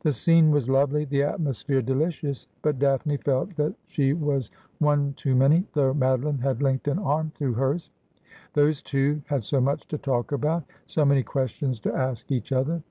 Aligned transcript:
The 0.00 0.14
scene 0.14 0.50
was 0.50 0.66
lovely, 0.70 1.04
the 1.04 1.22
atmosphere 1.24 1.82
delicious, 1.82 2.46
but 2.62 2.78
Daphne 2.78 3.18
felt 3.18 3.54
that 3.56 3.74
she 3.86 4.14
was 4.14 4.50
one 4.78 5.12
too 5.12 5.34
many, 5.34 5.66
though 5.74 5.92
Madoline 5.92 6.40
had 6.40 6.62
linked 6.62 6.88
an 6.88 6.98
arm 6.98 7.32
through 7.34 7.52
hers. 7.52 7.90
Thosv^ 8.54 8.82
two 8.82 9.20
had 9.26 9.44
so 9.44 9.60
much 9.60 9.86
to 9.88 9.98
talk 9.98 10.32
about, 10.32 10.64
so 10.86 11.04
many 11.04 11.22
questions 11.22 11.80
to 11.80 11.92
ask 11.92 12.32
each 12.32 12.50
other. 12.50 12.82